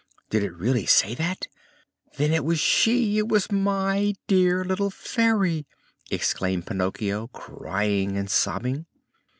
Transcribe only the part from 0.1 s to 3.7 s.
'""Did it really say that? Then it was she! It was